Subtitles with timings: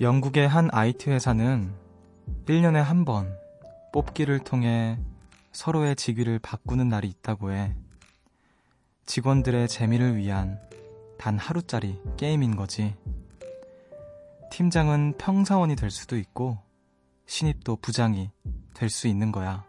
[0.00, 1.72] 영국의 한 IT 회사는
[2.46, 3.36] 1년에 한 번
[3.92, 4.98] 뽑기를 통해
[5.52, 7.74] 서로의 직위를 바꾸는 날이 있다고 해.
[9.06, 10.58] 직원들의 재미를 위한
[11.18, 12.96] 단 하루짜리 게임인 거지.
[14.50, 16.58] 팀장은 평사원이 될 수도 있고,
[17.26, 18.30] 신입도 부장이
[18.74, 19.64] 될 수 있는 거야.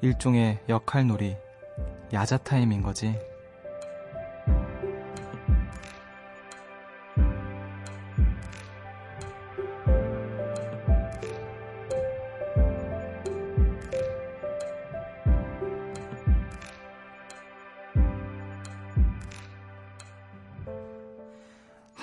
[0.00, 1.36] 일종의 역할놀이,
[2.12, 3.18] 야자타임인 거지.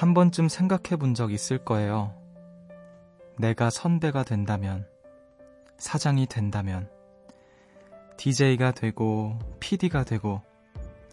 [0.06, 2.14] 한 번쯤 생각해 본 적 있을 거예요.
[3.40, 4.86] 내가 선배가 된다면,
[5.80, 6.88] 사장이 된다면,
[8.16, 10.44] DJ가 되고, PD가 되고,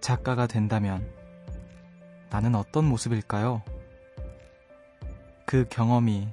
[0.02, 1.10] 작가가 된다면,
[2.28, 3.62] 나는 어떤 모습일까요?
[5.46, 6.28] 그 경험이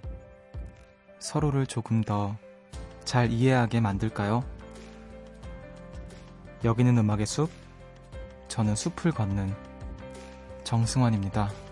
[1.20, 2.36] 서로를 조금 더
[3.06, 4.44] 잘 이해하게 만들까요?
[6.66, 7.50] 여기는 음악의 숲,
[8.50, 9.56] 저는 숲을 걷는
[10.66, 11.69] 정승환입니다.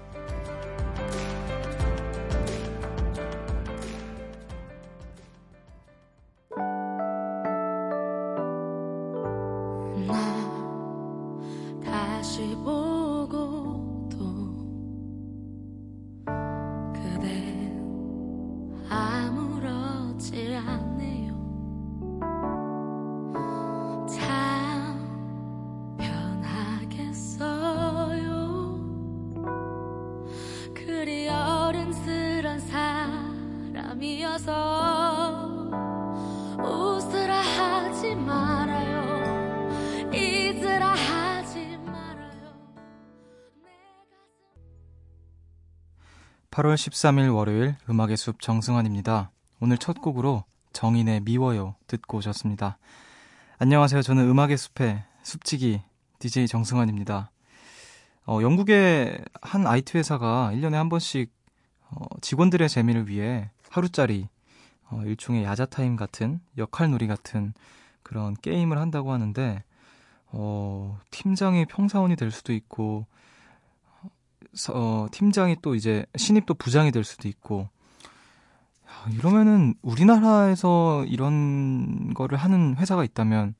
[46.58, 49.30] 8월 13일 월요일 음악의 숲 정승환입니다.
[49.60, 52.80] 오늘 첫 곡으로 정인의 미워요 듣고 오셨습니다.
[53.60, 54.02] 안녕하세요.
[54.02, 55.84] 저는 음악의 숲의 숲지기
[56.18, 57.30] DJ 정승환입니다.
[58.26, 61.32] 어, 영국의 한 IT 회사가 1년에 한 번씩
[61.92, 64.28] 어, 직원들의 재미를 위해 하루짜리
[64.90, 67.54] 어, 일종의 야자타임 같은 역할놀이 같은
[68.02, 69.64] 그런 게임을 한다고 하는데
[70.32, 73.06] 어, 팀장이 평사원이 될 수도 있고
[74.74, 77.70] 어, 팀장이 또 이제 신입도 부장이 될 수도 있고
[78.88, 83.56] 야, 이러면은 우리나라에서 이런 거를 하는 회사가 있다면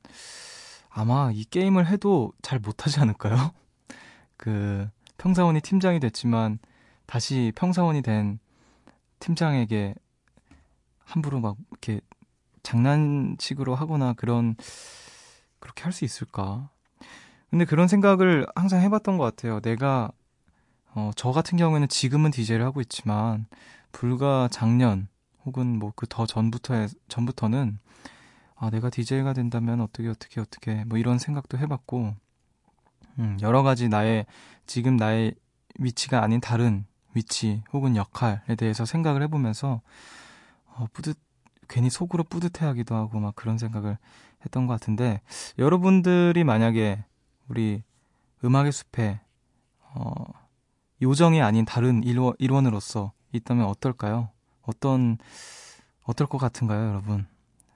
[0.90, 3.52] 아마 이 게임을 해도 잘 못하지 않을까요?
[4.36, 4.88] 그
[5.18, 6.58] 평사원이 팀장이 됐지만
[7.06, 8.38] 다시 평사원이 된
[9.20, 9.94] 팀장에게
[11.04, 12.00] 함부로 막 이렇게
[12.62, 14.56] 장난식으로 하거나 그런
[15.60, 16.70] 그렇게 할 수 있을까?
[17.50, 19.60] 근데 그런 생각을 항상 해봤던 것 같아요.
[19.60, 20.12] 내가
[20.98, 23.46] 어, 저 같은 경우에는 지금은 DJ를 하고 있지만
[23.92, 25.06] 불과 작년
[25.46, 27.78] 혹은 뭐 그 더 전부터 전부터는
[28.56, 32.14] 아 내가 DJ가 된다면 어떻게 어떻게 어떻게 뭐 이런 생각도 해봤고
[33.20, 34.26] 음, 여러 가지 나의
[34.66, 35.34] 지금 나의
[35.78, 36.84] 위치가 아닌 다른
[37.14, 39.80] 위치 혹은 역할에 대해서 생각을 해보면서
[40.74, 41.16] 어, 뿌듯
[41.68, 43.98] 괜히 속으로 뿌듯해하기도 하고 막 그런 생각을
[44.44, 45.20] 했던 것 같은데
[45.58, 47.04] 여러분들이 만약에
[47.48, 47.82] 우리
[48.44, 49.20] 음악의 숲에
[49.94, 50.12] 어,
[51.02, 54.30] 요정이 아닌 다른 일원, 일원으로서 있다면 어떨까요?
[54.62, 55.18] 어떤
[56.02, 57.26] 어떨 것 같은가요, 여러분?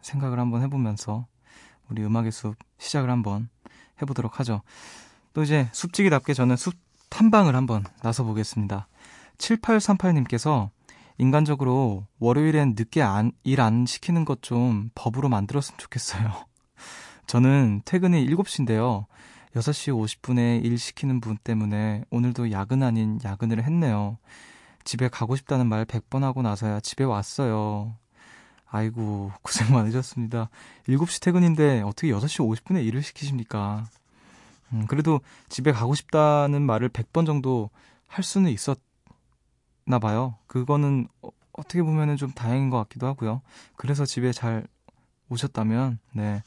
[0.00, 1.27] 생각을 한번 해보면서
[1.88, 3.49] 우리 음악의 숲 시작을 한번
[4.00, 4.62] 해보도록 하죠.
[5.33, 6.75] 또 이제 숲지기답게 저는 숲
[7.10, 8.88] 탐방을 한번 나서 보겠습니다.
[9.39, 10.71] 7838님께서
[11.19, 16.33] 인간적으로 월요일엔 늦게 안, 일안 시키는 것 좀 법으로 만들었으면 좋겠어요.
[17.27, 19.07] 저는 퇴근이 7시인데요.
[19.54, 24.19] 6시 50분에 일 시키는 분 때문에 오늘도 야근 아닌 야근을 했네요.
[24.84, 27.97] 집에 가고 싶다는 말 100번 하고 나서야 집에 왔어요.
[28.66, 30.49] 아이고, 고생 많으셨습니다.
[30.89, 33.84] 7시 퇴근인데 어떻게 6시 50분에 일을 시키십니까?
[34.72, 35.21] 음, 그래도
[35.51, 37.69] 집에 가고 싶다는 말을 100번 정도
[38.07, 38.78] 할 수는 있었,
[39.84, 40.37] 나 봐요.
[40.47, 43.43] 그거는 어, 어떻게 보면은 좀 다행인 것 같기도 하고요.
[43.77, 44.66] 그래서 집에 잘
[45.28, 46.43] 오셨다면, 네.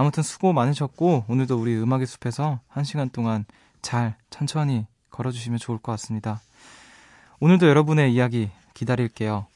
[0.00, 3.44] 아무튼 수고 많으셨고, 오늘도 우리 음악의 숲에서 한 시간 동안
[3.82, 6.40] 잘, 천천히 걸어주시면 좋을 것 같습니다.
[7.40, 9.46] 오늘도 여러분의 이야기 기다릴게요.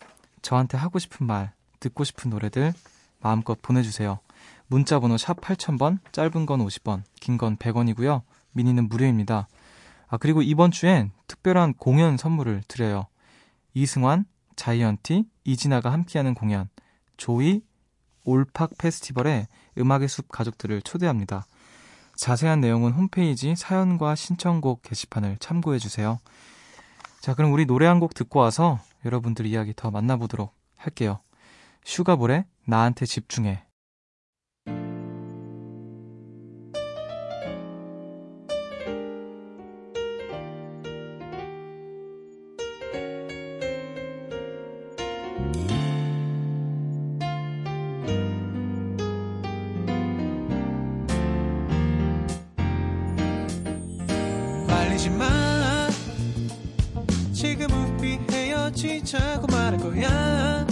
[0.43, 2.73] 저한테 하고 싶은 말, 듣고 싶은 노래들
[3.21, 4.19] 마음껏 보내주세요.
[4.67, 8.23] 문자 번호 샵 8000번, 짧은 건 50원, 긴 건 100원이고요.
[8.51, 9.47] 미니는 무료입니다.
[10.09, 13.07] 아, 그리고 이번 주엔 특별한 공연 선물을 드려요.
[13.75, 14.25] 이승환,
[14.57, 16.69] 자이언티, 이진아가 함께하는 공연
[17.17, 17.63] 조이
[18.25, 19.49] 올팍 페스티벌에
[19.79, 21.47] 음악의 숲 가족들을 초대합니다.
[22.17, 26.19] 자세한 내용은 홈페이지 사연과 신청곡 게시판을 참고해 주세요.
[27.21, 31.21] 자, 그럼 우리 노래 한 곡 듣고 와서 여러분들 이야기 더 만나보도록 할게요.
[31.85, 33.65] 슈가볼의 나한테 집중해.
[55.03, 55.89] 말리지 마
[57.33, 60.67] 지금 우리 헤어지자고 말할 거야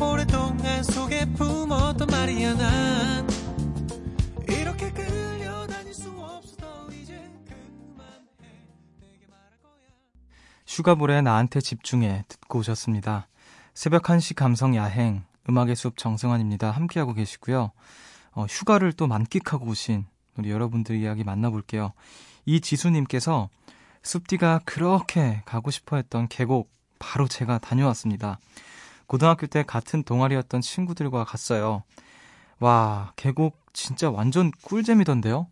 [0.00, 3.28] 오랫동안 속에 품었던 말이야 난
[4.48, 7.14] 이렇게 끌려다닐 수 없어 더 이제
[7.46, 8.50] 그만해
[9.00, 9.72] 내게 말할 거야
[10.66, 13.28] 슈가볼의 나한테 집중해 듣고 오셨습니다.
[13.74, 16.70] 새벽 1시 감성 야행 음악의 숲 정승환입니다.
[16.72, 17.70] 함께하고 계시고요.
[18.32, 20.06] 어, 휴가를 또 만끽하고 오신
[20.36, 21.92] 우리 여러분들 이야기 만나볼게요.
[22.44, 23.48] 이지수님께서
[24.02, 28.38] 숲디가 그렇게 가고 싶어 했던 계곡 바로 제가 다녀왔습니다.
[29.06, 31.82] 고등학교 때 같은 동아리였던 친구들과 갔어요.
[32.58, 35.48] 와, 계곡 진짜 완전 꿀잼이던데요?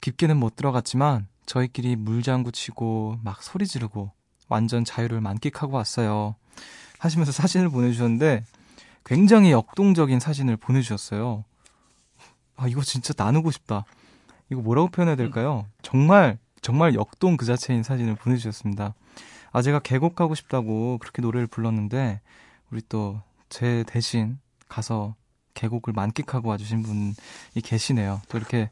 [0.00, 4.12] 깊게는 못 들어갔지만 저희끼리 물장구 치고 막 소리 지르고
[4.48, 6.34] 완전 자유를 만끽하고 왔어요.
[6.98, 8.44] 하시면서 사진을 보내주셨는데
[9.04, 11.44] 굉장히 역동적인 사진을 보내주셨어요.
[12.56, 13.84] 아, 이거 진짜 나누고 싶다.
[14.52, 15.66] 이거 뭐라고 표현해야 될까요?
[15.82, 18.94] 정말, 정말 역동 그 자체인 사진을 보내주셨습니다.
[19.50, 22.20] 아, 제가 계곡 가고 싶다고 그렇게 노래를 불렀는데,
[22.70, 23.20] 우리 또
[23.52, 25.14] 제 대신 가서
[25.52, 27.14] 계곡을 만끽하고 와주신 분이
[27.62, 28.22] 계시네요.
[28.30, 28.70] 또 이렇게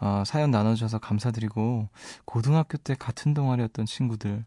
[0.00, 1.88] 어, 사연 나눠주셔서 감사드리고,
[2.24, 4.44] 고등학교 때 같은 동아리였던 친구들.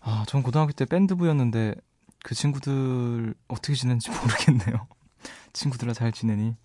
[0.00, 1.74] 아, 전 고등학교 때 밴드부였는데,
[2.24, 4.86] 그 친구들 어떻게 지내는지 모르겠네요.
[5.52, 6.56] 친구들과 잘 지내니.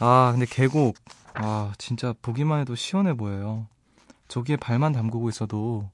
[0.00, 0.96] 아, 근데 계곡.
[1.34, 3.66] 아, 진짜 보기만 해도 시원해 보여요.
[4.28, 5.90] 저기에 발만 담그고 있어도,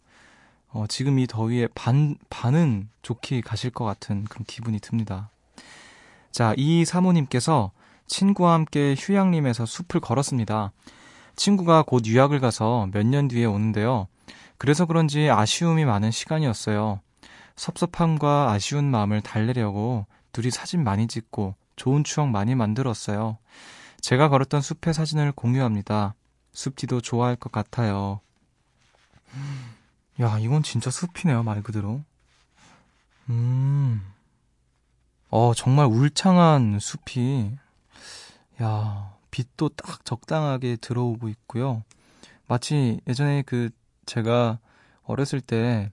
[0.69, 5.31] 어, 지금 이 더위에 반, 반은 좋게 가실 것 같은 그런 기분이 듭니다.
[6.32, 7.73] 자, 이 사모님께서
[8.06, 10.73] 친구와 함께 휴양림에서 숲을 걸었습니다.
[11.35, 14.06] 친구가 곧 유학을 가서 몇 년 뒤에 오는데요.
[14.59, 17.00] 그래서 그런지 아쉬움이 많은 시간이었어요.
[17.56, 23.38] 섭섭함과 아쉬운 마음을 달래려고 둘이 사진 많이 찍고 좋은 추억 많이 만들었어요.
[24.06, 26.14] 제가 걸었던 숲의 사진을 공유합니다.
[26.53, 28.20] 숲지도 좋아할 것 같아요.
[30.20, 32.05] 야, 이건 진짜 숲이네요, 말 그대로.
[33.31, 34.00] 음.
[35.29, 37.56] 어, 정말 울창한 숲이,
[38.62, 41.82] 야, 빛도 딱 적당하게 들어오고 있고요.
[42.47, 43.70] 마치 예전에 그,
[44.06, 44.61] 제가
[45.02, 45.91] 어렸을 때,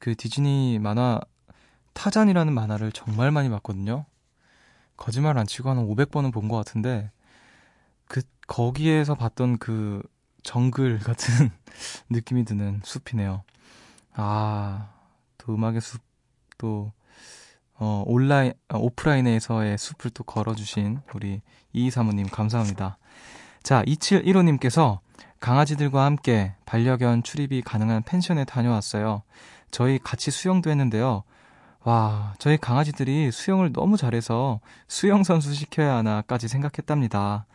[0.00, 1.20] 그 디즈니 만화,
[1.92, 4.06] 타잔이라는 만화를 정말 많이 봤거든요.
[4.96, 7.10] 거짓말 안 치고 한 500번은 본 것 같은데,
[8.08, 10.02] 그, 거기에서 봤던 그
[10.42, 11.50] 정글 같은
[12.10, 13.44] 느낌이 드는 숲이네요.
[14.14, 14.90] 아,
[15.36, 16.00] 또 음악의 숲,
[16.56, 16.92] 또,
[17.74, 22.98] 어, 온라인, 어, 오프라인에서의 숲을 또 걸어주신 우리 이사모님 감사합니다.
[23.62, 24.98] 자, 2715님께서
[25.40, 29.22] 강아지들과 함께 반려견 출입이 가능한 펜션에 다녀왔어요.
[29.70, 31.22] 저희 같이 수영도 했는데요.
[31.84, 37.46] 와, 저희 강아지들이 수영을 너무 잘해서 수영선수 시켜야 하나까지 생각했답니다.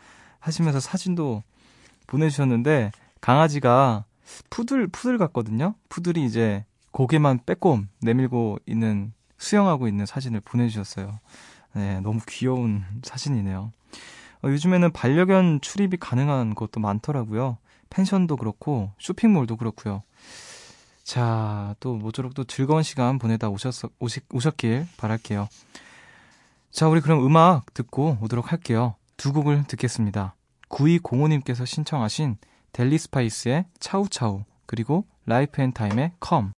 [0.43, 1.43] 하시면서 사진도
[2.07, 4.05] 보내주셨는데, 강아지가
[4.49, 5.75] 푸들, 푸들 같거든요?
[5.89, 11.19] 푸들이 이제 고개만 빼꼼 내밀고 있는, 수영하고 있는 사진을 보내주셨어요.
[11.75, 13.71] 네, 너무 귀여운 사진이네요.
[14.43, 17.57] 어, 요즘에는 반려견 출입이 가능한 곳도 많더라고요.
[17.89, 20.03] 펜션도 그렇고, 쇼핑몰도 그렇고요.
[21.03, 25.47] 자, 또 모쪼록 또 즐거운 시간 보내다 오셨, 오시, 오셨길 바랄게요.
[26.71, 28.95] 자, 우리 그럼 음악 듣고 오도록 할게요.
[29.17, 30.35] 두 곡을 듣겠습니다.
[30.69, 32.37] 9205님께서 신청하신
[32.71, 36.53] 델리 스파이스의 차우차우, 그리고 라이프 앤 타임의 컴.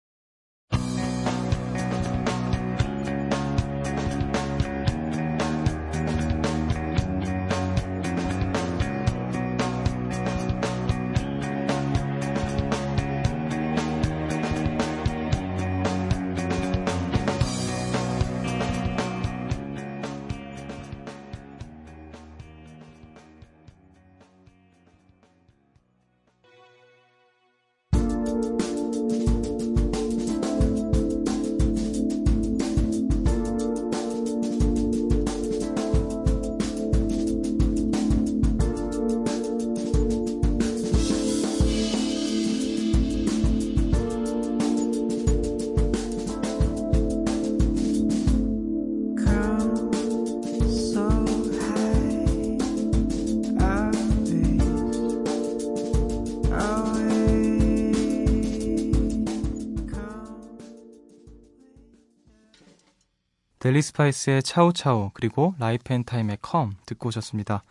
[63.63, 67.63] 델리 스파이스의 차우차우 그리고 라이프 앤 타임의 컴 듣고 오셨습니다.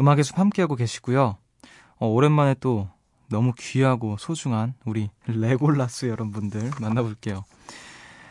[0.00, 1.36] 음악의 숲 함께하고 계시고요.
[1.98, 2.88] 어, 오랜만에 또
[3.28, 7.44] 너무 귀하고 소중한 우리 레골라스 여러분들 만나볼게요.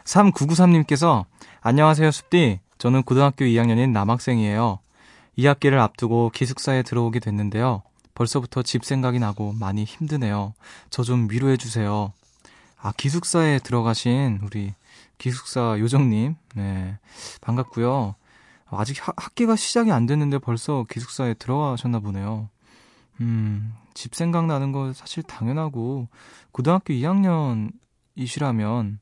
[0.04, 1.26] 3993님께서
[1.62, 4.80] 안녕하세요 숲디 저는 고등학교 2학년인 남학생이에요.
[5.38, 7.84] 2학기를 앞두고 기숙사에 들어오게 됐는데요.
[8.16, 10.56] 벌써부터 집 생각이 나고 많이 힘드네요.
[10.90, 12.14] 저 좀 위로해 주세요.
[12.82, 14.74] 아, 기숙사에 들어가신 우리
[15.18, 16.98] 기숙사 요정님, 네.
[17.42, 18.16] 반갑고요.
[18.68, 22.50] 아직 하, 학기가 시작이 안 됐는데 벌써 기숙사에 들어가셨나 보네요.
[23.22, 26.08] 음, 집 생각나는 거 사실 당연하고,
[26.52, 29.00] 고등학교 2학년이시라면,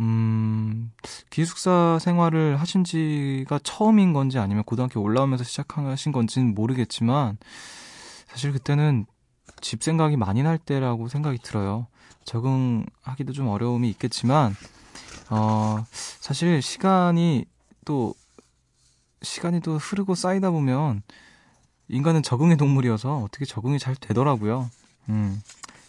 [0.00, 0.92] 음,
[1.30, 7.38] 기숙사 생활을 하신 지가 처음인 건지 아니면 고등학교 올라오면서 시작하신 건지는 모르겠지만,
[8.26, 9.06] 사실 그때는
[9.60, 11.86] 집 생각이 많이 날 때라고 생각이 들어요.
[12.24, 14.56] 적응하기도 좀 어려움이 있겠지만,
[15.32, 15.84] 어,
[16.20, 17.46] 사실 시간이
[17.86, 18.14] 또,
[19.22, 21.02] 시간이 또 흐르고 쌓이다 보면,
[21.88, 24.70] 인간은 적응의 동물이어서 어떻게 적응이 잘 되더라고요.
[25.08, 25.40] 음.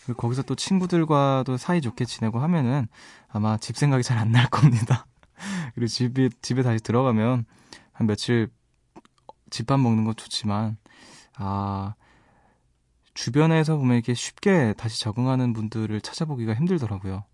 [0.05, 2.87] 그리고 거기서 또 친구들과도 사이좋게 지내고 하면은
[3.29, 5.05] 아마 집 생각이 잘 안 날 겁니다.
[5.75, 7.45] 그리고 집에, 집에 다시 들어가면
[7.93, 8.49] 한 며칠
[9.49, 10.77] 집밥 먹는 거 좋지만,
[11.35, 11.95] 아,
[13.13, 17.25] 주변에서 보면 이렇게 쉽게 다시 적응하는 분들을 찾아보기가 힘들더라고요.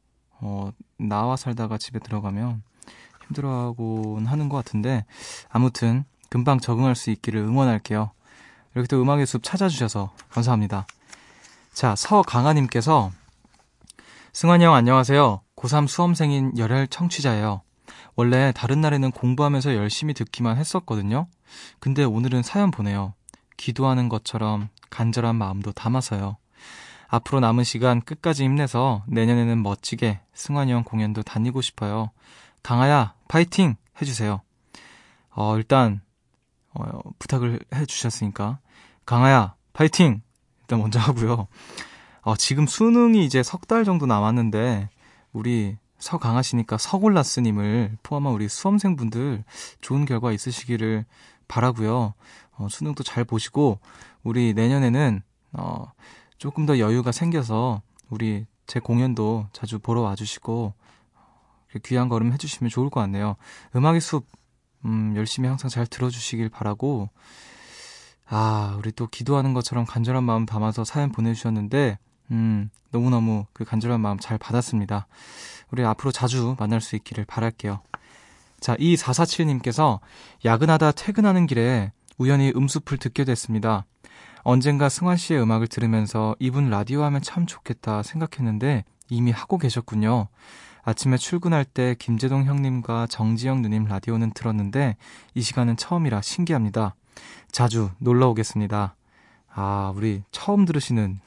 [0.42, 2.64] 어, 나와 살다가 집에 들어가면
[3.28, 5.06] 힘들어하곤 하는 것 같은데,
[5.50, 8.12] 아무튼 금방 적응할 수 있기를 응원할게요.
[8.74, 10.86] 이렇게 또 음악의 숲 찾아주셔서 감사합니다.
[11.74, 13.12] 자, 서강아님께서
[14.34, 15.42] 승환이 형 안녕하세요.
[15.56, 17.62] 고3 수험생인 열혈 청취자예요.
[18.16, 21.28] 원래 다른 날에는 공부하면서 열심히 듣기만 했었거든요.
[21.80, 23.14] 근데 오늘은 사연 보내요.
[23.58, 26.38] 기도하는 것처럼 간절한 마음도 담아서요.
[27.10, 32.12] 앞으로 남은 시간 끝까지 힘내서 내년에는 멋지게 승환이 형 공연도 다니고 싶어요.
[32.62, 33.76] 강아야, 파이팅!
[34.02, 34.42] 해주세요.
[35.32, 36.02] 어, 일단,
[36.74, 38.60] 어, 부탁을 해주셨으니까.
[39.06, 40.22] 강아야, 파이팅!
[40.62, 41.48] 일단 먼저 하고요.
[42.22, 44.90] 어, 지금 수능이 이제 석 달 정도 남았는데,
[45.34, 49.44] 우리 서강하 씨니까 서골라스님을 포함한 우리 수험생분들
[49.82, 51.06] 좋은 결과 있으시기를
[51.48, 52.14] 바라고요.
[52.54, 53.80] 어, 수능도 잘 보시고
[54.24, 55.22] 우리 내년에는
[55.54, 55.92] 어,
[56.40, 60.74] 조금 더 여유가 생겨서 우리 제 공연도 자주 보러 와주시고
[61.84, 63.36] 귀한 걸음 해주시면 좋을 것 같네요.
[63.76, 64.26] 음악의 숲
[64.86, 67.10] 음, 열심히 항상 잘 들어주시길 바라고
[68.26, 72.00] 아 우리 또 기도하는 것처럼 간절한 마음 담아서 사연 보내주셨는데
[72.32, 75.08] 음, 너무너무 그 간절한 마음 잘 받았습니다.
[75.72, 77.82] 우리 앞으로 자주 만날 수 있기를 바랄게요.
[78.62, 80.00] 자, 이 447님께서
[80.46, 83.86] 야근하다 퇴근하는 길에 우연히 음숲을 듣게 됐습니다.
[84.44, 90.28] 언젠가 승환 씨의 음악을 들으면서 이분 라디오 하면 참 좋겠다 생각했는데 이미 하고 계셨군요.
[90.84, 94.96] 아침에 출근할 때 김재동 형님과 정지영 누님 라디오는 들었는데
[95.36, 96.96] 이 시간은 처음이라 신기합니다.
[97.52, 98.96] 자주 놀러 오겠습니다.
[99.54, 101.20] 아, 우리 처음 들으시는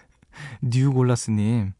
[0.62, 1.72] 뉴골라스님.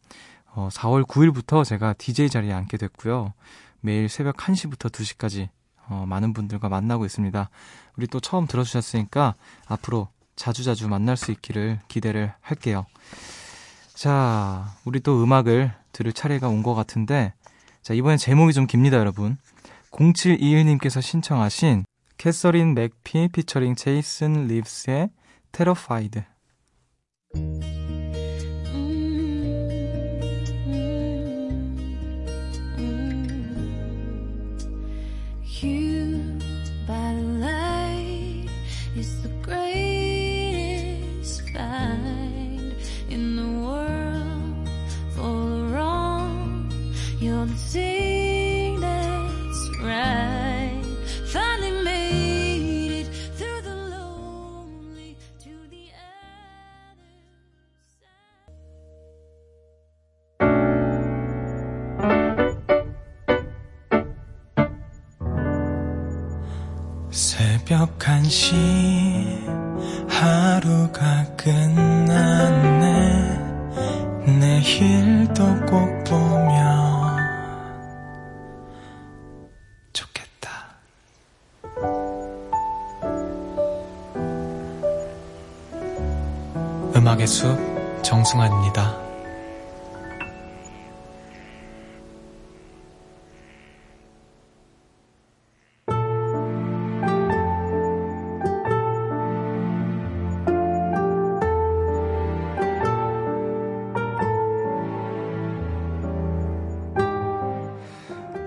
[0.53, 3.33] 어, 4월 9일부터 제가 DJ 자리에 앉게 됐고요.
[3.79, 5.49] 매일 새벽 1시부터 2시까지
[5.87, 7.49] 어, 많은 분들과 만나고 있습니다.
[7.95, 9.35] 우리 또 처음 들어주셨으니까
[9.67, 12.85] 앞으로 자주자주 만날 수 있기를 기대를 할게요.
[13.93, 17.33] 자, 우리 또 음악을 들을 차례가 온 것 같은데,
[17.81, 19.37] 자, 이번엔 제목이 좀 깁니다, 여러분.
[19.91, 21.83] 0721님께서 신청하신
[22.17, 25.09] 캐서린 맥피 피처링 제이슨 립스의
[25.51, 26.23] 테러파이드.
[67.72, 68.95] 새벽 1시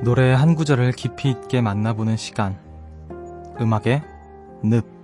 [0.02, 2.56] 노래의 한 구절을 깊이 있게 만나보는 시간.
[3.60, 4.02] 음악의
[4.62, 4.99] 늪.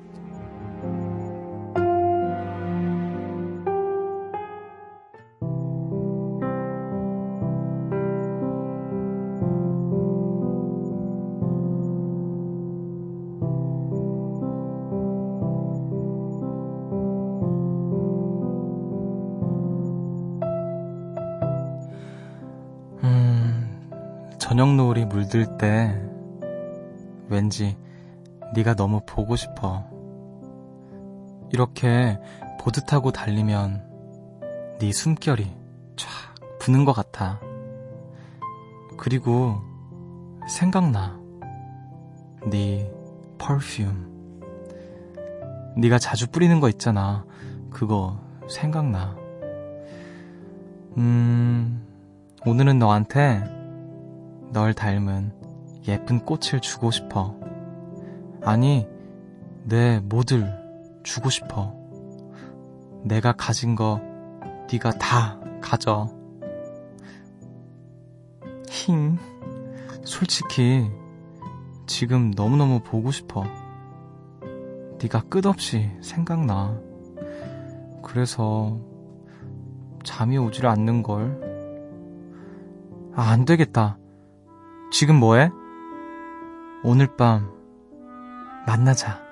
[25.37, 25.95] 들 때
[27.29, 27.77] 왠지
[28.55, 29.85] 네가 너무 보고 싶어.
[31.53, 32.19] 이렇게
[32.59, 35.45] 보드 타고 달리면 네 숨결이
[35.97, 36.09] 쫙
[36.59, 37.39] 부는 것 같아.
[38.97, 39.61] 그리고
[40.49, 41.21] 생각나.
[42.51, 42.91] 네
[43.37, 44.07] 퍼퓸.
[45.77, 47.27] 네가 자주 뿌리는 거 있잖아.
[47.69, 49.15] 그거 생각나.
[50.97, 51.85] 음,
[52.47, 53.56] 오늘은 너한테
[54.53, 55.33] 널 닮은
[55.89, 57.37] 예쁜 꽃을 주고 싶어.
[58.43, 58.87] 아니,
[59.65, 61.75] 내 뭐들 주고 싶어.
[63.03, 64.01] 내가 가진 거
[64.71, 66.09] 네가 다 가져.
[68.69, 69.19] 힝.
[70.05, 70.89] 솔직히
[71.87, 73.45] 지금 너무너무 보고 싶어.
[75.03, 76.81] 네가 끝없이 생각나.
[78.03, 78.79] 그래서
[80.05, 81.41] 잠이 오질 않는 걸.
[83.15, 83.99] 아, 안 되겠다.
[84.91, 85.51] 지금 뭐해?
[86.83, 87.51] 오늘 밤
[88.67, 89.26] 만나자.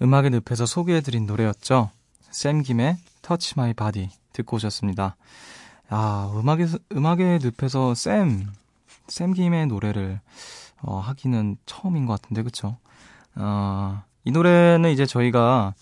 [0.00, 1.90] 음악의 늪에서 소개해드린 노래였죠.
[2.30, 5.16] 샘 김의 Touch My Body 듣고 오셨습니다.
[5.88, 8.46] 아, 음악의, 음악의 늪에서 샘,
[9.08, 10.20] 샘 김의 노래를
[10.82, 12.76] 어, 하기는 처음인 것 같은데, 그쵸?
[13.34, 15.74] 어, 이 노래는 이제 저희가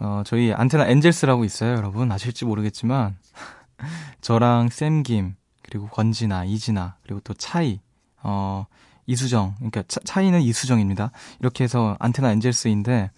[0.00, 2.12] 어, 저희 안테나 엔젤스라고 있어요, 여러분.
[2.12, 3.16] 아실지 모르겠지만,
[4.20, 7.80] 저랑 샘 김, 그리고 권진아, 이진아, 그리고 또 차이,
[8.22, 8.66] 어,
[9.10, 11.10] 이수정, 그러니까 차, 차이는 이수정입니다.
[11.40, 13.10] 이렇게 해서 안테나 엔젤스인데,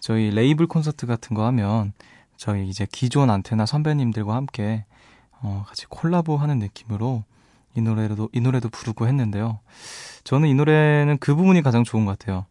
[0.00, 1.92] 저희 레이블 콘서트 같은 거 하면,
[2.36, 4.84] 저희 이제 기존 안테나 선배님들과 함께,
[5.40, 7.22] 어, 같이 콜라보 하는 느낌으로,
[7.76, 9.60] 이 노래도, 이 노래도 부르고 했는데요.
[10.24, 12.46] 저는 이 노래는 그 부분이 가장 좋은 것 같아요.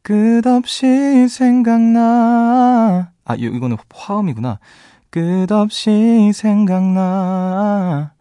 [0.00, 3.12] 끝없이 생각나.
[3.24, 4.58] 아, 이, 이거는 화음이구나.
[5.10, 8.12] 끝없이 생각나.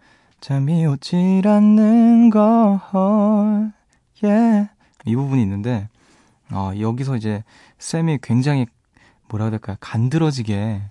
[0.42, 3.77] 잠이 오질 않는 걸.
[4.24, 4.70] Yeah.
[5.06, 5.90] 이 부분이 있는데,
[6.52, 7.44] 어, 여기서 이제
[7.78, 8.66] 쌤이 굉장히
[9.30, 9.78] 뭐라 해야 될까요?
[9.80, 10.82] 간드러지게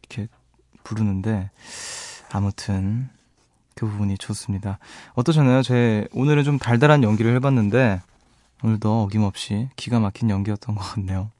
[0.00, 0.28] 이렇게
[0.82, 1.50] 부르는데,
[2.32, 3.08] 아무튼
[3.74, 4.78] 그 부분이 좋습니다.
[5.14, 5.62] 어떠셨나요?
[5.62, 8.00] 제 오늘은 좀 달달한 연기를 해봤는데,
[8.62, 11.30] 오늘도 어김없이 기가 막힌 연기였던 것 같네요.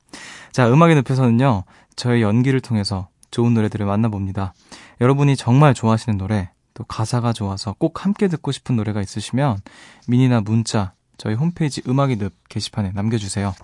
[0.53, 1.65] 자, 음악의 늪에서는요,
[1.97, 4.53] 저의 연기를 통해서 좋은 노래들을 만나봅니다.
[5.01, 9.59] 여러분이 정말 좋아하시는 노래, 또 가사가 좋아서 꼭 함께 듣고 싶은 노래가 있으시면
[10.09, 13.55] 미니나 문자, 저희 홈페이지 음악의 늪 게시판에 남겨주세요.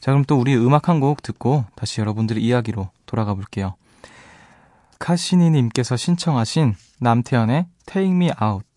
[0.00, 3.74] 자, 그럼 또 우리 음악 한 곡 듣고 다시 여러분들의 이야기로 돌아가 볼게요.
[4.98, 8.71] 카시니님께서 신청하신 남태현의 Take Me Out.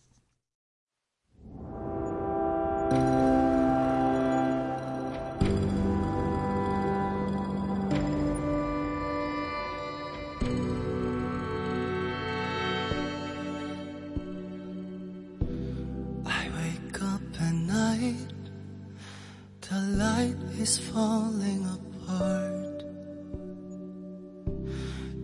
[20.66, 22.82] Is falling apart.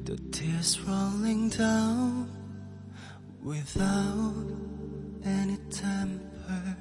[0.05, 2.29] The tears rolling down
[3.43, 4.35] without
[5.25, 6.77] any temper.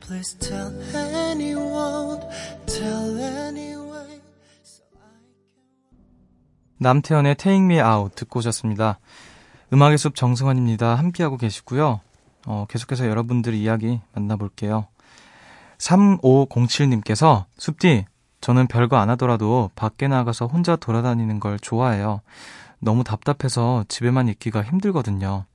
[0.00, 2.20] Please tell anyone,
[2.66, 4.20] tell anyway.
[6.78, 8.98] 남태현의 Take Me Out 듣고 오셨습니다.
[9.72, 10.96] 음악의 숲 정승환입니다.
[10.96, 12.00] 함께하고 계시고요.
[12.46, 14.88] 어, 계속해서 여러분들의 이야기 만나볼게요.
[15.78, 18.06] 3507님께서 숲디,
[18.40, 22.20] 저는 별거 안 하더라도 밖에 나가서 혼자 돌아다니는 걸 좋아해요.
[22.78, 25.46] 너무 답답해서 집에만 있기가 힘들거든요.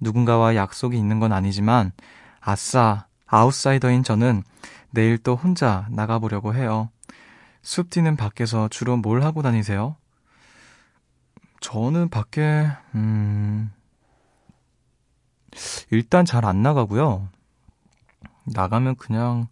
[0.00, 1.92] 누군가와 약속이 있는 건 아니지만,
[2.40, 4.42] 아싸, 아웃사이더인 저는
[4.90, 6.88] 내일 또 혼자 나가보려고 해요.
[7.62, 9.96] 숲디는 밖에서 주로 뭘 하고 다니세요?
[11.60, 13.70] 저는 밖에, 음,
[15.90, 17.28] 일단 잘 안 나가고요.
[18.44, 19.48] 나가면 그냥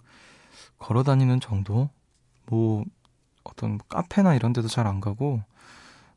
[0.79, 1.91] 걸어 다니는 정도?
[2.47, 2.85] 뭐,
[3.45, 5.43] 어떤 카페나 이런 데도 잘 안 가고,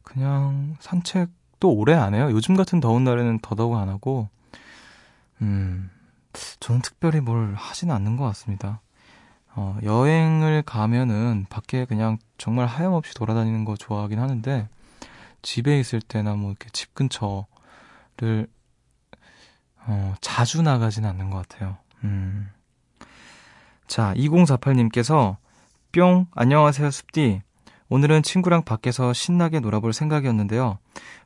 [0.03, 2.29] 그냥 산책도 오래 안 해요.
[2.31, 4.29] 요즘 같은 더운 날에는 더더욱 안 하고,
[5.41, 5.89] 음,
[6.59, 8.81] 저는 특별히 뭘 하지는 않는 것 같습니다.
[9.55, 14.69] 어, 여행을 가면은 밖에 그냥 정말 하염없이 돌아다니는 거 좋아하긴 하는데,
[15.41, 17.45] 집에 있을 때나 뭐 이렇게 집 근처를,
[19.87, 21.77] 어, 자주 나가진 않는 것 같아요.
[22.03, 22.49] 음.
[23.91, 25.35] 자, 2048님께서,
[25.91, 27.41] 뿅, 안녕하세요, 숲디.
[27.89, 30.77] 오늘은 친구랑 밖에서 신나게 놀아볼 생각이었는데요.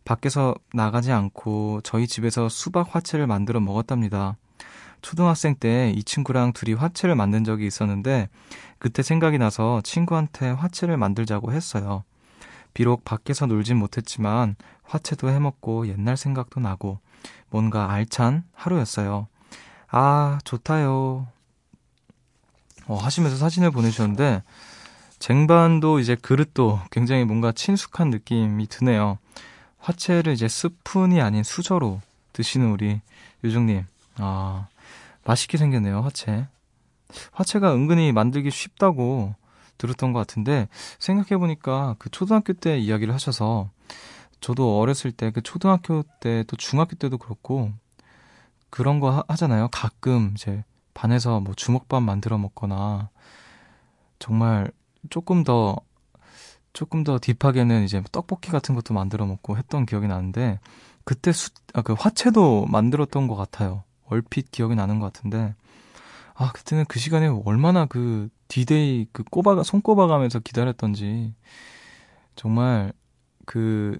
[0.03, 4.37] 밖에서 나가지 않고 저희 집에서 수박 화채를 만들어 먹었답니다.
[5.03, 8.29] 초등학생 때 이 친구랑 둘이 화채를 만든 적이 있었는데
[8.79, 12.03] 그때 생각이 나서 친구한테 화채를 만들자고 했어요.
[12.73, 16.97] 비록 밖에서 놀진 못했지만 화채도 해먹고 옛날 생각도 나고
[17.51, 19.27] 뭔가 알찬 하루였어요.
[19.91, 21.27] 아, 좋다요.
[22.87, 24.43] 어, 하시면서 사진을 보내주셨는데
[25.19, 29.17] 쟁반도 이제 그릇도 굉장히 뭔가 친숙한 느낌이 드네요.
[29.79, 32.01] 화채를 이제 스푼이 아닌 수저로
[32.33, 33.01] 드시는 우리
[33.43, 33.85] 유중님.
[34.17, 34.67] 아,
[35.23, 36.47] 맛있게 생겼네요, 화채.
[37.31, 39.35] 화채가 은근히 만들기 쉽다고
[39.77, 40.67] 들었던 것 같은데,
[40.99, 43.69] 생각해보니까 그 초등학교 때 이야기를 하셔서,
[44.41, 47.71] 저도 어렸을 때, 그 초등학교 때, 또 중학교 때도 그렇고,
[48.69, 50.63] 그런 거 하, 잖아요 가끔 이제
[50.95, 53.11] 반에서 뭐 주먹밥 만들어 먹거나,
[54.17, 54.71] 정말
[55.11, 55.75] 조금 더
[56.73, 60.59] 조금 더 딥하게는 이제 떡볶이 같은 것도 만들어 먹고 했던 기억이 나는데
[61.03, 63.83] 그때 수, 아, 그 화채도 만들었던 것 같아요.
[64.07, 65.55] 얼핏 기억이 나는 것 같은데
[66.33, 71.33] 아 그때는 그 시간에 얼마나 그 디데이 그 꼽아 손꼽아가면서 기다렸던지
[72.35, 72.91] 정말
[73.45, 73.99] 그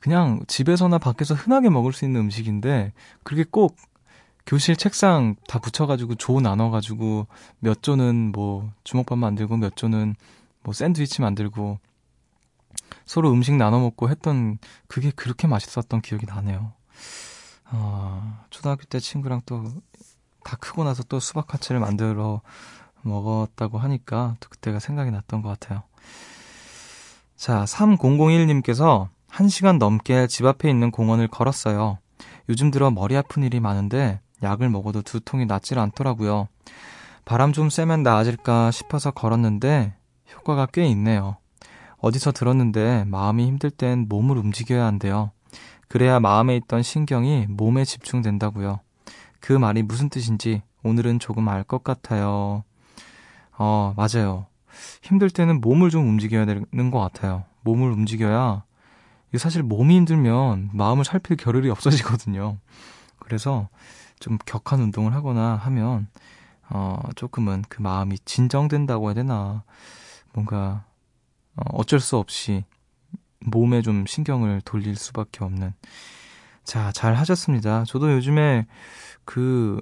[0.00, 2.92] 그냥 집에서나 밖에서 흔하게 먹을 수 있는 음식인데
[3.24, 3.76] 그렇게 꼭
[4.46, 7.26] 교실 책상 다 붙여가지고 조 나눠가지고
[7.60, 10.14] 몇 조는 뭐 주먹밥 만들고 몇 조는
[10.62, 11.78] 뭐 샌드위치 만들고
[13.06, 16.72] 서로 음식 나눠 먹고 했던 그게 그렇게 맛있었던 기억이 나네요.
[17.72, 19.64] 어, 초등학교 때 친구랑 또
[20.44, 22.42] 다 크고 나서 또 수박 화채를 만들어
[23.02, 25.82] 먹었다고 하니까 또 그때가 생각이 났던 것 같아요.
[27.34, 31.98] 자, 3001님께서 1시간 넘게 집 앞에 있는 공원을 걸었어요.
[32.48, 36.48] 요즘 들어 머리 아픈 일이 많은데 약을 먹어도 두통이 낫질 않더라고요.
[37.24, 39.94] 바람 좀 쐬면 나아질까 싶어서 걸었는데
[40.34, 41.36] 효과가 꽤 있네요.
[41.98, 45.30] 어디서 들었는데 마음이 힘들 땐 몸을 움직여야 한대요.
[45.88, 48.80] 그래야 마음에 있던 신경이 몸에 집중된다고요.
[49.40, 52.64] 그 말이 무슨 뜻인지 오늘은 조금 알 것 같아요.
[53.56, 54.46] 어, 맞아요.
[55.02, 57.44] 힘들 때는 몸을 좀 움직여야 되는 것 같아요.
[57.62, 58.64] 몸을 움직여야
[59.38, 62.58] 사실 몸이 힘들면 마음을 살필 겨를이 없어지거든요.
[63.18, 63.68] 그래서
[64.20, 66.08] 좀 격한 운동을 하거나 하면
[66.70, 69.64] 어 조금은 그 마음이 진정된다고 해야 되나
[70.32, 70.84] 뭔가
[71.56, 72.64] 어, 어쩔 수 없이
[73.40, 75.74] 몸에 좀 신경을 돌릴 수밖에 없는
[76.64, 77.84] 자, 잘 하셨습니다.
[77.84, 78.66] 저도 요즘에
[79.24, 79.80] 그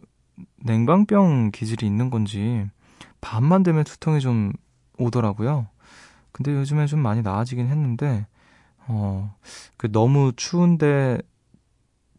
[0.56, 2.68] 냉방병 기질이 있는 건지
[3.20, 4.52] 밤만 되면 두통이 좀
[4.98, 5.68] 오더라고요.
[6.32, 8.26] 근데 요즘에 좀 많이 나아지긴 했는데
[8.88, 9.34] 어,
[9.76, 11.18] 그 너무 추운데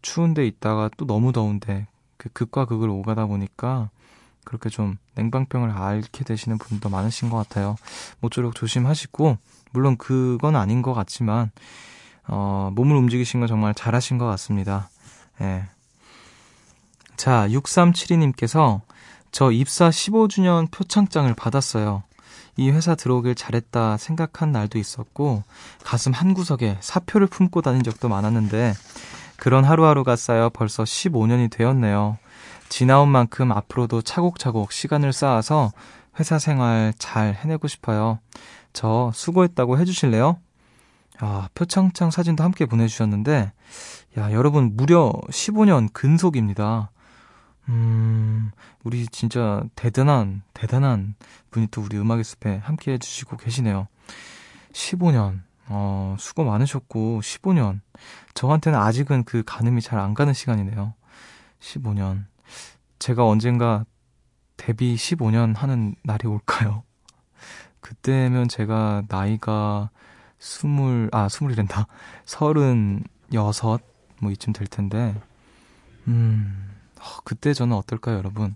[0.02, 1.88] 추운데 있다가 또 너무 더운데
[2.24, 3.90] 그 극과 극을 오가다 보니까
[4.46, 7.76] 그렇게 좀 냉방병을 앓게 되시는 분도 많으신 것 같아요.
[8.22, 9.38] 모쪼록 조심하시고,
[9.72, 11.52] 물론 그건 아닌 것 같지만,
[12.28, 14.90] 어, 몸을 움직이신 건 정말 잘하신 것 같습니다.
[15.42, 15.66] 예.
[17.18, 18.82] 자, 6372님께서
[19.32, 22.04] 저 입사 15주년 표창장을 받았어요.
[22.56, 25.44] 이 회사 들어오길 잘했다 생각한 날도 있었고,
[25.84, 28.74] 가슴 한 구석에 사표를 품고 다닌 적도 많았는데,
[29.44, 32.18] 그런 하루하루가 쌓여 벌써 15년이 되었네요.
[32.70, 35.74] 지나온 만큼 앞으로도 차곡차곡 시간을 쌓아서
[36.18, 38.20] 회사 생활 잘 해내고 싶어요.
[38.72, 40.40] 저 수고했다고 해주실래요?
[41.20, 43.52] 아, 표창장 사진도 함께 보내주셨는데,
[44.18, 46.92] 야, 여러분, 무려 15년 근속입니다.
[47.68, 48.52] 음,
[48.86, 51.16] 우리 진짜 대단한, 대단한
[51.52, 53.90] 분이 또 우리 음악의 숲에 함께 해주시고 계시네요.
[54.72, 55.42] 15년.
[55.68, 57.82] 어, 수고 많으셨고, 15년.
[58.34, 60.94] 저한테는 아직은 그 가늠이 잘 안 가는 시간이네요.
[61.60, 62.26] 15년.
[63.00, 63.86] 제가 언젠가
[64.58, 66.84] 데뷔 15년 하는 날이 올까요?
[67.82, 69.90] 그때면 제가 나이가
[70.40, 71.88] 스물, 아, 스물이란다.
[72.26, 73.80] 서른 여섯,
[74.22, 75.16] 뭐 이쯤 될 텐데,
[76.08, 78.56] 음, 어, 그때 저는 어떨까요, 여러분?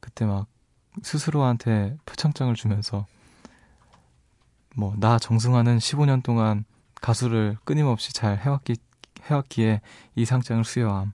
[0.00, 0.46] 그때 막
[1.02, 3.06] 스스로한테 표창장을 주면서,
[4.76, 8.76] 뭐, 나 정승환은 15년 동안 가수를 끊임없이 잘 해왔기,
[9.22, 9.80] 해왔기에
[10.16, 11.12] 이 상장을 수여함.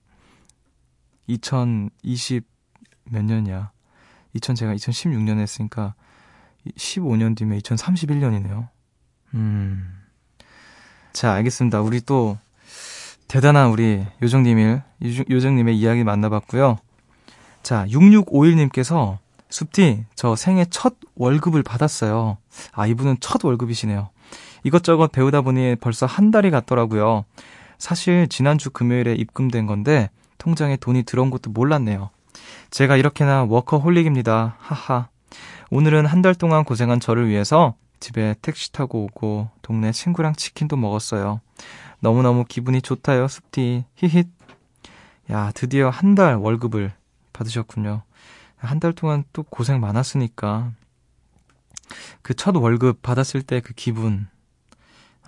[1.28, 2.44] 2020
[3.04, 3.70] 몇 년이야.
[4.34, 5.94] 2000 제가 2016년에 했으니까
[6.76, 8.68] 15년 뒤면 2031년이네요.
[9.34, 10.02] 음.
[11.12, 11.82] 자, 알겠습니다.
[11.82, 12.38] 우리 또
[13.28, 14.82] 대단한 우리 요정님을
[15.30, 16.78] 요정님의 이야기 만나봤고요.
[17.62, 19.18] 자, 6651님께서
[19.52, 22.38] 숲티 저 생애 첫 월급을 받았어요.
[22.72, 24.08] 아, 이분은 첫 월급이시네요.
[24.64, 27.24] 이것저것 배우다 보니 벌써 한 달이 갔더라고요.
[27.78, 32.10] 사실 지난주 금요일에 입금된 건데 통장에 돈이 들어온 것도 몰랐네요.
[32.70, 34.56] 제가 이렇게나 워커홀릭입니다.
[34.58, 35.08] 하하.
[35.70, 41.40] 오늘은 한 달 동안 고생한 저를 위해서 집에 택시 타고 오고 동네 친구랑 치킨도 먹었어요.
[42.00, 43.84] 너무너무 기분이 좋다요, 숲티.
[43.96, 44.28] 히힛.
[45.30, 46.92] 야, 드디어 한 달 월급을
[47.32, 48.02] 받으셨군요.
[48.66, 50.72] 한 달 동안 또 고생 많았으니까.
[52.22, 54.28] 그 첫 월급 받았을 때 그 기분.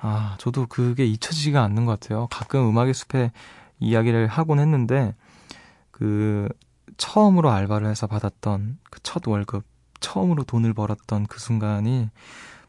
[0.00, 2.26] 아, 저도 그게 잊혀지지가 않는 것 같아요.
[2.30, 3.32] 가끔 음악의 숲에
[3.80, 5.14] 이야기를 하곤 했는데,
[5.90, 6.48] 그,
[6.96, 9.64] 처음으로 알바를 해서 받았던 그 첫 월급,
[10.00, 12.10] 처음으로 돈을 벌었던 그 순간이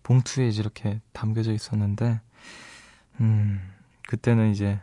[0.03, 2.21] 봉투에 이제 이렇게 담겨져 있었는데,
[3.21, 3.61] 음,
[4.07, 4.79] 그때는 이제,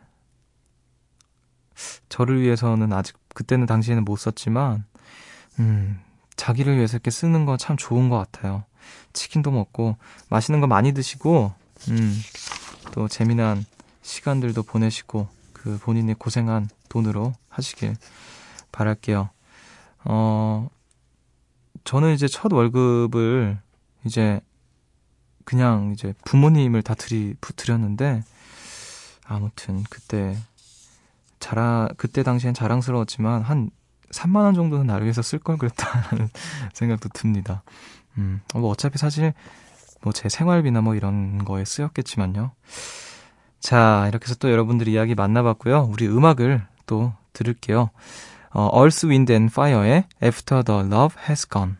[2.09, 4.85] 저를 위해서는 아직, 그때는 당시에는 못 썼지만,
[5.59, 6.01] 음,
[6.37, 8.65] 자기를 위해서 이렇게 쓰는 건 참 좋은 것 같아요.
[9.13, 9.97] 치킨도 먹고,
[10.29, 11.53] 맛있는 거 많이 드시고,
[11.91, 12.21] 음,
[12.93, 13.65] 또 재미난
[14.03, 17.97] 시간들도 보내시고, 그 본인이 고생한 돈으로 하시길
[18.73, 19.31] 바랄게요.
[20.05, 20.69] 어,
[21.85, 23.59] 저는 이제 첫 월급을
[24.05, 24.41] 이제
[25.45, 28.25] 그냥 이제 부모님을 다 드리, 드렸는데,
[29.25, 30.37] 아무튼 그때
[31.39, 33.71] 자라, 그때 당시엔 자랑스러웠지만 한
[34.13, 36.29] 3만 원 정도는 나를 위해서 쓸 걸 그랬다는
[36.73, 37.63] 생각도 듭니다.
[38.19, 39.33] 음, 뭐 어차피 사실
[40.03, 42.53] 뭐 제 생활비나 뭐 이런 거에 쓰였겠지만요.
[43.61, 45.89] 자, 이렇게 해서 또 여러분들이 이야기 만나봤고요.
[45.91, 47.91] 우리 음악을 또 들을게요.
[48.55, 51.75] 어, Earth, Wind and Fire의 After the Love Has Gone.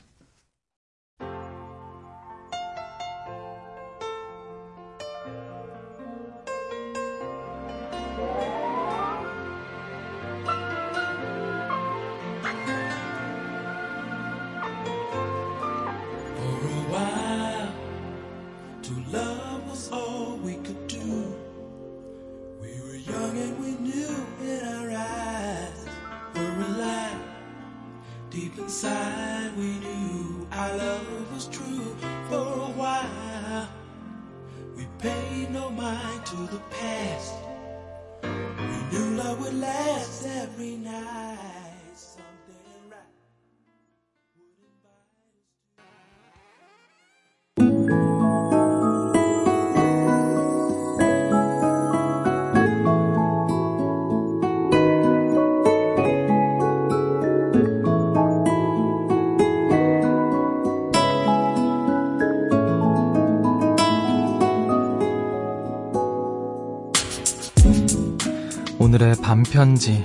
[68.93, 70.05] 오늘의 반편지.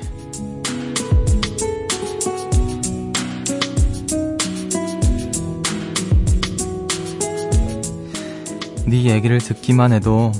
[8.86, 10.32] 네 얘기를 듣기만 해도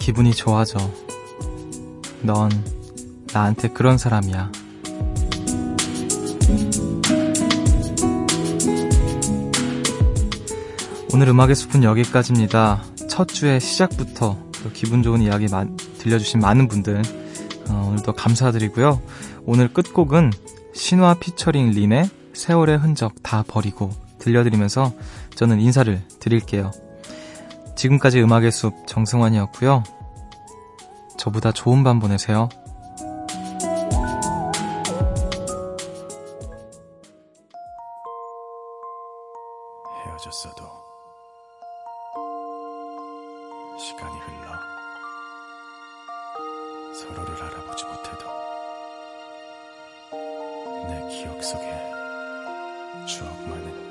[0.00, 0.78] 기분이 좋아져.
[2.22, 2.48] 넌
[3.34, 4.50] 나한테 그런 사람이야.
[11.12, 12.84] 오늘 음악의 숲은 여기까지입니다.
[13.10, 15.66] 첫 주의 시작부터 또 기분 좋은 이야기 마-
[15.98, 17.25] 들려주신 많은 분들
[17.70, 19.00] 어, 오늘도 감사드리고요.
[19.44, 20.32] 오늘 끝곡은
[20.74, 24.92] 신화 피처링 린의 세월의 흔적 다 버리고 들려드리면서
[25.34, 26.70] 저는 인사를 드릴게요.
[27.76, 29.82] 지금까지 음악의 숲 정승환이었고요.
[31.18, 32.48] 저보다 좋은 밤 보내세요.
[40.04, 40.64] 헤어졌어도
[43.78, 44.46] 시간이 흘러
[46.94, 47.55] 서로를 알아
[51.16, 51.64] 기억 속에
[53.06, 53.85] 추억만은